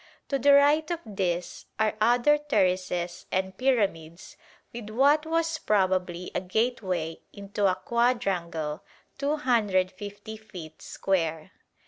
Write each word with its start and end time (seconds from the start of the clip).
To 0.29 0.39
the 0.39 0.53
right 0.53 0.89
of 0.89 0.99
this 1.05 1.67
are 1.77 1.93
other 2.01 2.39
terraces 2.39 3.27
and 3.31 3.55
pyramids 3.55 4.35
with 4.73 4.89
what 4.89 5.27
was 5.27 5.59
probably 5.59 6.31
a 6.33 6.41
gateway 6.41 7.19
into 7.31 7.67
a 7.67 7.75
quadrangle 7.75 8.81
250 9.19 10.37
feet 10.37 10.81
square. 10.81 11.51